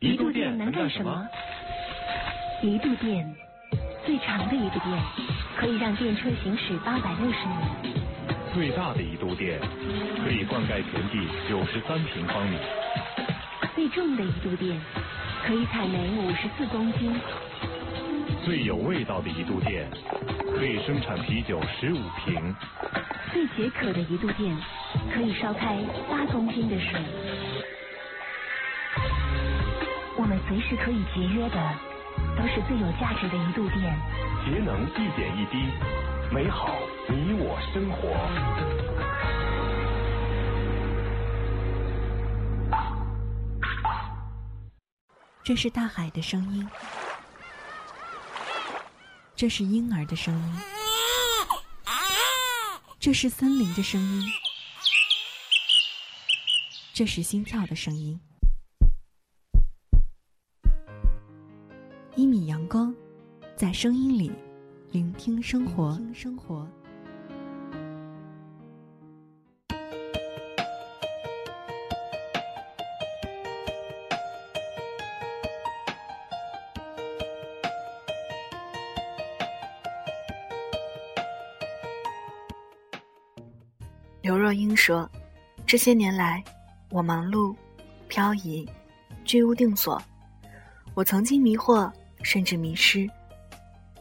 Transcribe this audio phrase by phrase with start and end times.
[0.00, 1.26] 一度电能干什么？
[2.62, 3.34] 一度电，
[4.06, 4.96] 最长的一度电，
[5.56, 8.00] 可以让电车行驶八百六十米。
[8.54, 9.58] 最大的一度电，
[10.22, 12.56] 可以灌溉田地九十三平方米。
[13.74, 14.80] 最重的一度电，
[15.44, 17.12] 可以采煤五十四公斤。
[18.44, 19.90] 最有味道的一度电，
[20.56, 22.54] 可以生产啤酒十五瓶。
[23.32, 24.56] 最解渴的一度电，
[25.12, 25.76] 可以烧开
[26.08, 27.00] 八公斤的水。
[30.48, 31.78] 随时可以节约的，
[32.34, 33.82] 都是最有价值的一度电。
[34.46, 35.58] 节能一点一滴，
[36.32, 36.74] 美好
[37.06, 38.08] 你我生活。
[45.44, 46.66] 这是大海的声音，
[49.36, 50.56] 这是婴儿的声音，
[52.98, 54.32] 这是森林的声音，
[56.94, 58.18] 这是心跳的声音。
[62.18, 62.92] 一米阳光，
[63.54, 64.32] 在声音里
[64.90, 65.96] 聆听生活。
[66.12, 66.66] 生活。
[84.22, 85.08] 刘若英说
[85.64, 86.42] ：“这些年来，
[86.90, 87.54] 我忙碌、
[88.08, 88.68] 漂移、
[89.24, 90.02] 居无定所，
[90.94, 91.88] 我曾经迷惑。”
[92.22, 93.08] 甚至迷失，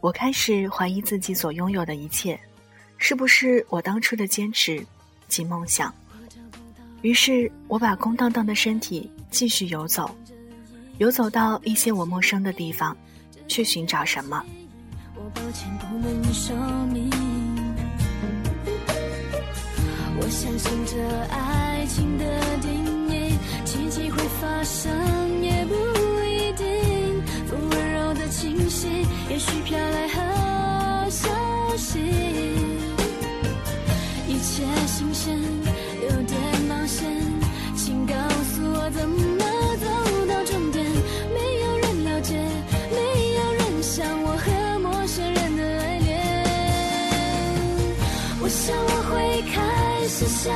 [0.00, 2.38] 我开始怀疑自己所拥有的一切，
[2.98, 4.84] 是不是我当初的坚持
[5.28, 5.94] 及梦想？
[7.02, 10.10] 于是，我把空荡荡的身体继续游走，
[10.98, 12.96] 游走到一些我陌生的地方，
[13.46, 14.42] 去寻找什么。
[20.16, 20.96] 我相信这
[21.28, 23.34] 爱情的定义，
[23.66, 24.90] 奇迹会发生，
[29.34, 31.28] 也许飘来好消
[31.76, 31.98] 息，
[34.28, 35.36] 一切新鲜，
[36.04, 37.04] 有点冒险，
[37.74, 39.44] 请告诉我怎么
[39.80, 39.86] 走
[40.26, 40.86] 到终点。
[41.34, 42.38] 没有人了解，
[42.92, 46.12] 没有人像我和陌生人的爱恋。
[48.40, 50.54] 我想我会开始想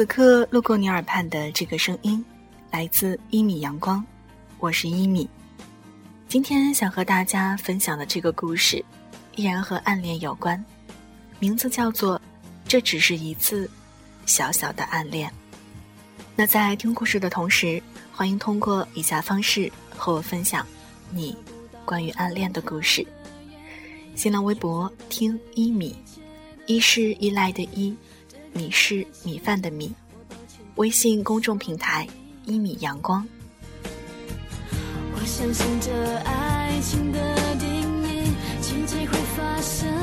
[0.00, 2.24] 此刻路过你耳畔的这个声音，
[2.70, 4.02] 来自一米阳光，
[4.58, 5.28] 我是一米。
[6.26, 8.82] 今天想和大家分享的这个故事，
[9.36, 10.64] 依然和暗恋有关，
[11.38, 12.18] 名字叫做
[12.66, 13.70] 《这只是一次
[14.24, 15.28] 小小的暗恋》。
[16.34, 20.66] 那在听故事的同时，欢迎通过以下方式和我分享
[21.10, 21.36] 你
[21.84, 23.06] 关于暗恋的故事。
[24.14, 25.94] 新浪微博听一米，
[26.64, 27.94] 一是依赖的依。
[28.52, 29.92] 米是米饭的米，
[30.76, 32.06] 微信公众平台
[32.44, 33.26] 一米阳光。
[35.14, 35.92] 我相信这
[36.24, 37.68] 爱情的定
[38.02, 39.99] 义，奇迹会发生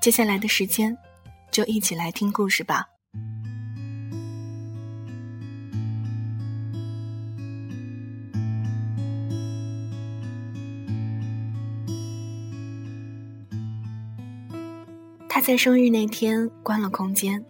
[0.00, 0.96] 接下来的时间，
[1.50, 2.88] 就一起来听故事吧。
[15.28, 17.44] 他在生日那天关了空间，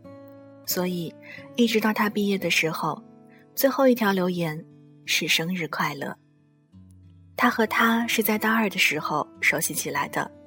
[0.66, 1.14] 所以
[1.54, 3.00] 一直到他毕业的时候，
[3.54, 4.64] 最后一条留言
[5.06, 6.16] 是“生日快乐”。
[7.36, 10.39] 他和他是在大二的时候熟悉起来的。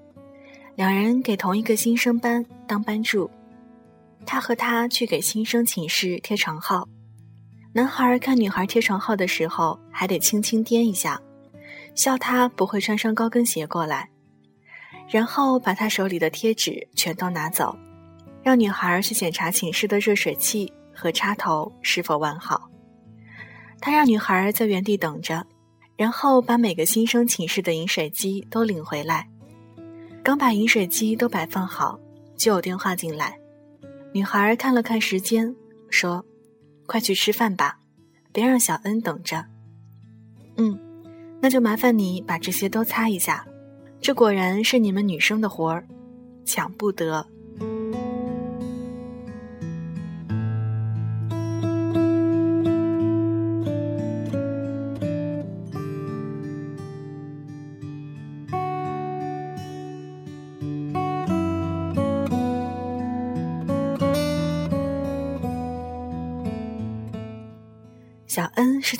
[0.75, 3.29] 两人给同一个新生班当班助。
[4.25, 6.87] 他和她去给新生寝室贴床号。
[7.73, 11.21] 男孩看女孩贴床号的时候，还得轻轻掂一下，
[11.95, 14.09] 笑她不会穿双高跟鞋过来，
[15.09, 17.75] 然后把她手里的贴纸全都拿走，
[18.41, 22.69] 让女孩去检查寝室的热水器和插头是否完好。
[23.81, 25.45] 他让女孩在原地等着，
[25.97, 29.27] 然后把每个新生寝室的饮水机都领回来。
[30.23, 31.99] 刚把饮水机都摆放好，
[32.37, 33.37] 就有电话进来。
[34.13, 35.53] 女孩看了看时间，
[35.89, 36.25] 说。
[36.85, 37.79] 快去吃饭吧，
[38.33, 39.43] 别让小恩等着。
[40.57, 40.77] 嗯，
[41.41, 43.47] 那就麻烦你把这些都擦一下。
[44.01, 45.87] 这果然是你们女生的活儿，
[46.43, 47.25] 抢不得。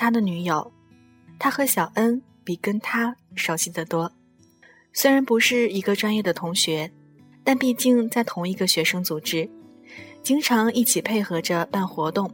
[0.04, 0.70] 他的女友，
[1.40, 4.12] 他和小恩比跟他熟悉得多。
[4.92, 6.92] 虽然不是一个专业的同学，
[7.42, 9.50] 但毕竟在同一个学生组织，
[10.22, 12.30] 经常一起配合着办活动。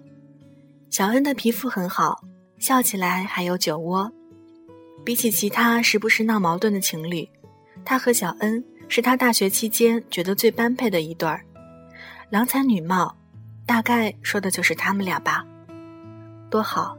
[0.90, 2.24] 小恩的皮肤很好，
[2.58, 4.12] 笑起来还有酒窝。
[5.06, 7.30] 比起其他时不时闹矛盾的情侣，
[7.86, 11.46] 他和小恩是他大学期间觉得最般配的一对儿，
[12.32, 13.16] 郎才女貌，
[13.68, 15.46] 大概说的就是他们俩吧。
[16.50, 16.98] 多好，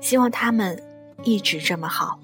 [0.00, 0.80] 希望他们
[1.24, 2.18] 一直这么好。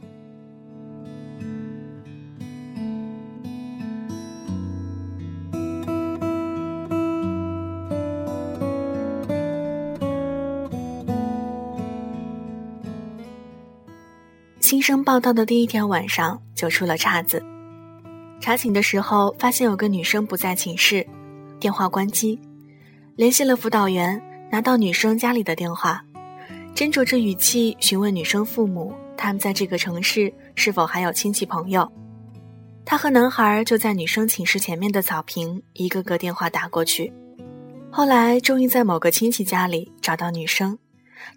[14.60, 17.40] 新生报道的第一天晚上就出了岔子，
[18.40, 21.06] 查寝的时候发现有个女生不在寝室，
[21.60, 22.40] 电话关机，
[23.14, 24.20] 联系了辅导员，
[24.50, 26.02] 拿到女生家里的电话。
[26.74, 31.88] 斟酌着语气询问女生父母，他们在这个城市是否还有亲戚朋友。
[32.84, 37.12] 他和男孩就在女生寝室前面的草坪，一个个电话打过去。
[37.92, 40.76] 后来终于在某个亲戚家里找到女生，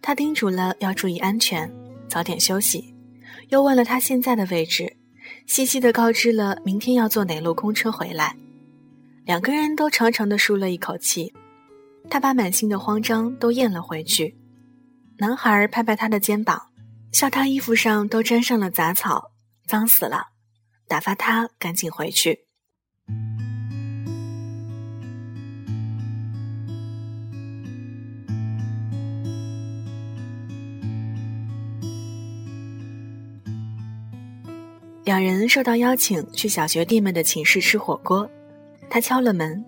[0.01, 1.71] 他叮嘱了要注意安全，
[2.07, 2.95] 早点休息，
[3.49, 4.91] 又问了她现在的位置，
[5.45, 8.35] 细细的告知了明天要坐哪路公车回来。
[9.23, 11.31] 两个人都长长的舒了一口气，
[12.09, 14.35] 他把满心的慌张都咽了回去。
[15.19, 16.61] 男孩拍拍他的肩膀，
[17.11, 19.31] 笑他衣服上都沾上了杂草，
[19.65, 20.27] 脏死了，
[20.87, 22.45] 打发他赶紧回去。
[35.03, 38.29] 两人受到邀请去小学弟们的寝室吃火锅，
[38.87, 39.65] 他敲了门，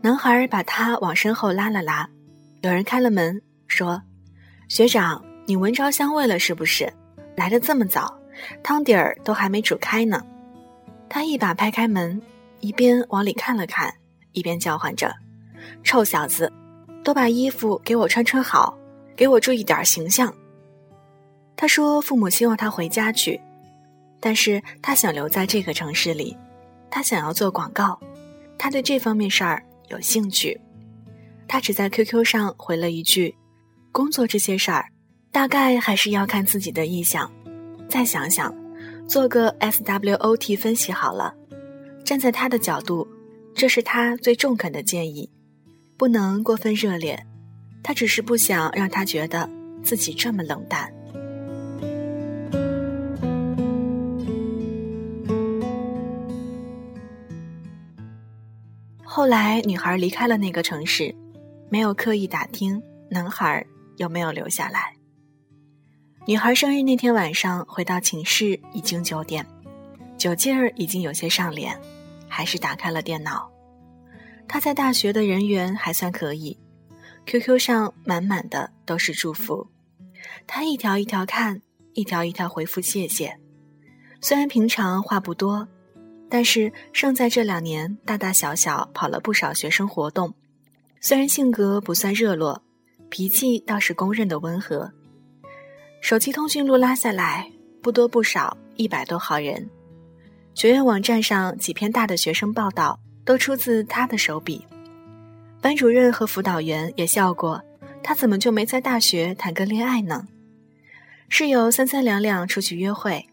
[0.00, 2.08] 男孩把他往身后拉了拉，
[2.62, 4.00] 有人开了门，说。
[4.68, 6.90] 学长，你闻着香味了是不是？
[7.36, 8.16] 来的这么早，
[8.62, 10.24] 汤底儿都还没煮开呢。
[11.08, 12.20] 他一把拍开门，
[12.60, 13.92] 一边往里看了看，
[14.32, 15.14] 一边叫唤着
[15.84, 16.50] ：“臭小子，
[17.04, 18.76] 都把衣服给我穿穿好，
[19.14, 20.34] 给我注意点形象。”
[21.56, 23.40] 他说：“父母希望他回家去，
[24.20, 26.36] 但是他想留在这个城市里，
[26.90, 28.00] 他想要做广告，
[28.58, 30.58] 他对这方面事儿有兴趣。”
[31.46, 33.36] 他只在 QQ 上回了一句。
[33.94, 34.86] 工作这些事儿，
[35.30, 37.30] 大概还是要看自己的意向。
[37.88, 38.52] 再想想，
[39.06, 41.32] 做个 SWOT 分析好了。
[42.04, 43.06] 站在他的角度，
[43.54, 45.30] 这是他最中肯的建议，
[45.96, 47.24] 不能过分热烈。
[47.84, 49.48] 他只是不想让他觉得
[49.84, 50.92] 自己这么冷淡。
[59.04, 61.14] 后来，女孩离开了那个城市，
[61.70, 63.64] 没有刻意打听男孩。
[63.96, 64.94] 有没有留下来？
[66.26, 69.46] 女孩生日那天晚上回到寝室已经九点，
[70.16, 71.78] 酒劲儿已经有些上脸，
[72.28, 73.50] 还是打开了电脑。
[74.48, 76.58] 她在大学的人缘还算可以
[77.26, 79.66] ，QQ 上满满的都是祝福。
[80.46, 81.60] 她一条一条看，
[81.92, 83.38] 一条一条回复谢谢。
[84.22, 85.68] 虽然平常话不多，
[86.30, 90.32] 但是胜在这两年大大小小跑了不少学生活动。
[91.02, 92.62] 虽然性格不算热络。
[93.08, 94.90] 脾气倒是公认的温和。
[96.00, 97.50] 手机通讯录拉下来，
[97.82, 99.68] 不多不少，一百多号人。
[100.54, 104.64] 学院网站上几篇大的学生报道都出自他的手笔。
[105.60, 107.60] 班主任和辅导员也笑过，
[108.02, 110.26] 他怎么就没在大学谈个恋爱呢？
[111.30, 113.26] 室友三三两两出去约会，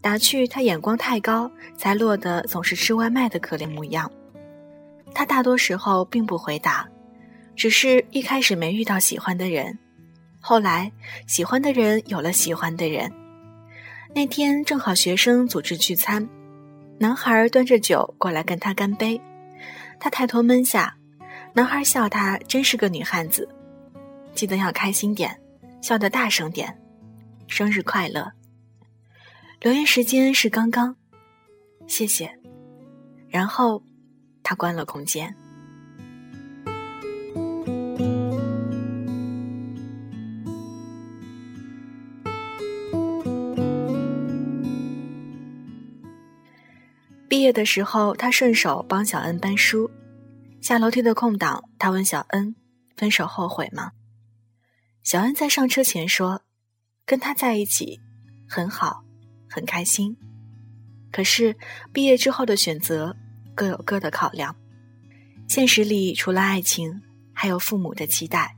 [0.00, 4.10] 打趣他眼光太高，才落得总是吃外卖的可怜模样。
[5.12, 6.88] 他大多时候并不回答，
[7.54, 9.78] 只是一开始没遇到喜欢的人，
[10.40, 10.90] 后来
[11.26, 13.10] 喜欢的人有了喜欢的人。
[14.14, 16.28] 那天正好学生组织聚餐，
[16.98, 19.20] 男孩端着酒过来跟他干杯，
[19.98, 20.96] 他抬头闷下，
[21.54, 23.48] 男孩笑他真是个女汉子，
[24.34, 25.40] 记得要开心点，
[25.80, 26.78] 笑得大声点，
[27.46, 28.30] 生日快乐。
[29.60, 30.96] 留言时间是刚刚，
[31.86, 32.30] 谢谢。
[33.28, 33.82] 然后，
[34.42, 35.34] 他关了空间。
[47.42, 49.90] 毕业的时候，他顺手帮小恩搬书。
[50.60, 52.54] 下楼梯的空档，他问小恩
[52.96, 53.90] ：“分手后悔吗？”
[55.02, 56.42] 小恩在上车前说
[57.04, 57.98] ：“跟他在一起
[58.48, 59.02] 很好。”
[59.50, 60.16] 很开心，
[61.10, 61.56] 可是
[61.92, 63.16] 毕业之后的选择
[63.56, 64.54] 各有各的考量。
[65.48, 68.56] 现实里除了爱情，还有父母的期待，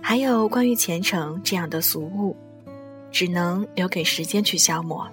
[0.00, 2.36] 还有关于前程这样的俗物，
[3.10, 5.10] 只能留给时间去消磨。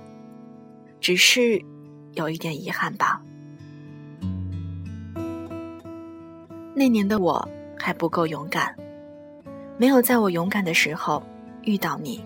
[1.01, 1.59] 只是
[2.15, 3.21] 有一点遗憾吧。
[6.75, 8.75] 那年的我还不够勇敢，
[9.77, 11.21] 没有在我勇敢的时候
[11.63, 12.23] 遇到你，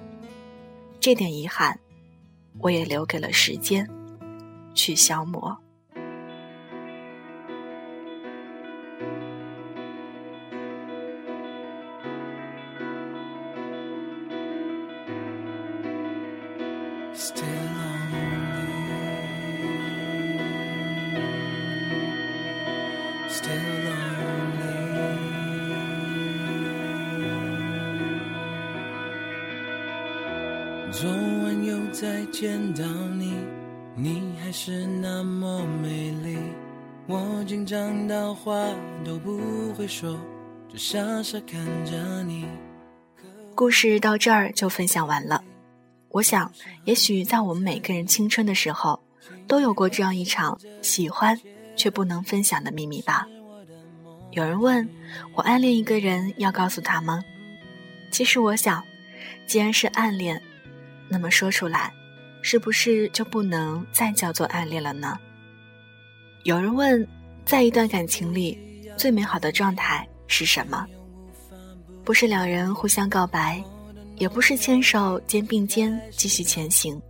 [1.00, 1.78] 这点遗憾。
[2.60, 3.88] 我也留给了时间，
[4.74, 5.56] 去消磨。
[31.00, 32.84] 昨晚又再见到
[33.20, 33.32] 你，
[33.96, 36.36] 你还是那么美丽。
[37.06, 38.52] 我紧张到话
[39.06, 39.38] 都不
[39.74, 40.20] 会说，
[40.68, 42.48] 就傻傻看着你。
[43.54, 45.44] 故事到这儿就分享完了。
[46.10, 46.52] 我想，
[46.86, 49.00] 也许在我们每个人青春的时候，
[49.46, 51.40] 都有过这样一场喜欢
[51.76, 53.28] 却不能分享的秘密吧。
[54.32, 54.90] 有人问
[55.36, 57.24] 我，暗恋一个人要告诉他吗？
[58.10, 58.84] 其实我想，
[59.46, 60.42] 既然是暗恋。
[61.10, 61.94] 那么说出来，
[62.42, 65.18] 是不是就不能再叫做暗恋了呢？
[66.44, 67.06] 有人问，
[67.46, 68.58] 在一段感情里，
[68.98, 70.86] 最美好的状态是什么？
[72.04, 73.64] 不是两人互相告白，
[74.16, 77.02] 也不是牵手肩并肩继续前行，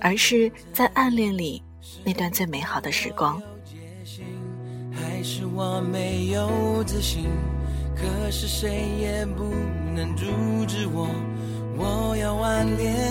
[0.00, 1.62] 而是在暗恋里
[2.04, 3.40] 那段最美好的时光。
[4.92, 7.24] 还是我没有自信，
[7.94, 9.44] 可是谁也不
[9.94, 10.24] 能阻
[10.66, 11.08] 止我。
[11.78, 13.05] 我要暗恋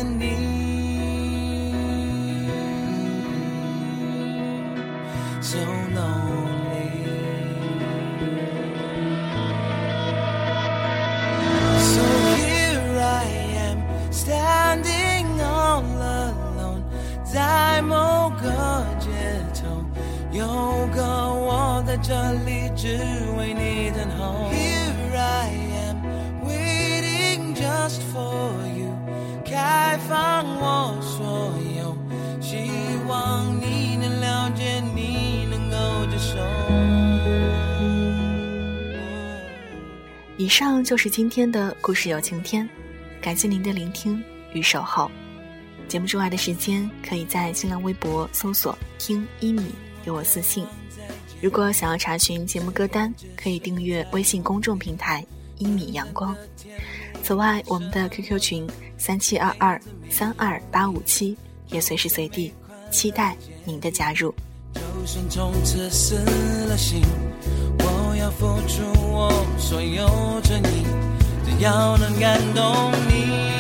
[40.46, 42.70] 以上就是今天的故事有晴天，
[43.20, 44.24] 感谢您的聆听
[44.54, 45.10] 与守候。
[45.88, 49.72] 节目之外的时间，可以在新浪微博搜索“听一米”
[50.06, 50.64] 给我私信。
[51.42, 55.26] 如果想要查询节目歌单，可以订阅微信公众平台
[55.58, 56.38] “一米阳光”。
[57.24, 61.36] 此外，我们的 QQ 群三七二二三二八五七
[61.70, 62.54] 也随时随地
[62.92, 64.32] 期待您的加入。
[64.76, 66.14] 就算从此死
[66.68, 67.02] 了心，
[68.32, 70.08] 付出我所有
[70.44, 70.86] 诚意，
[71.46, 73.56] 只要能感动你。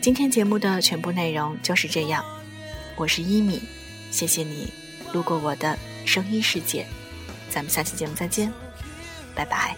[0.00, 2.24] 今天节目的全部内容就是这样，
[2.96, 3.60] 我是一米，
[4.10, 4.72] 谢谢你
[5.12, 6.86] 路过我的声音世界，
[7.50, 8.50] 咱们下期节目再见，
[9.34, 9.76] 拜拜。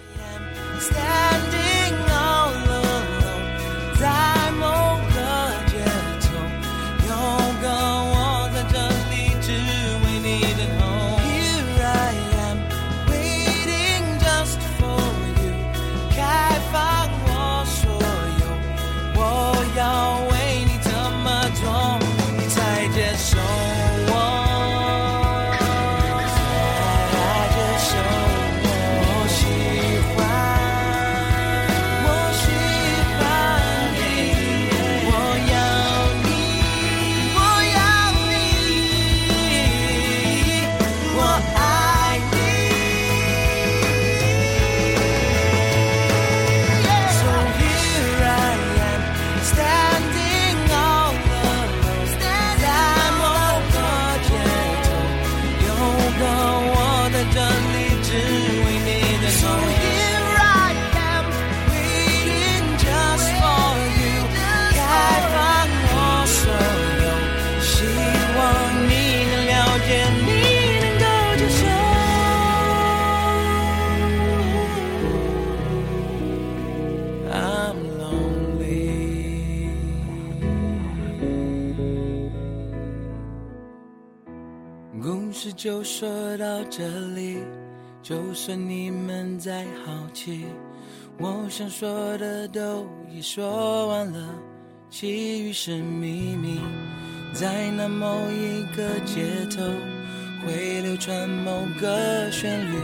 [85.63, 86.83] 就说到这
[87.15, 87.39] 里，
[88.03, 90.45] 就算你们再好奇，
[91.21, 94.35] 我想说的都已说完了，
[94.91, 96.59] 其余是秘密。
[97.33, 99.23] 在那某一个街
[99.57, 99.63] 头，
[100.45, 102.77] 会流传某个旋律，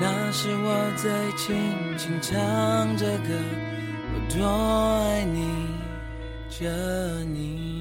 [0.00, 1.56] 那是我在轻
[1.98, 3.34] 轻唱着歌，
[4.14, 5.44] 我多爱你
[6.50, 6.70] 着
[7.24, 7.75] 你。